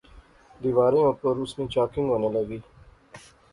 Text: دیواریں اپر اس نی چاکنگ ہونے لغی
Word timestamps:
دیواریں 0.61 1.05
اپر 1.11 1.33
اس 1.41 1.51
نی 1.57 1.63
چاکنگ 1.73 2.07
ہونے 2.11 2.29
لغی 2.35 2.59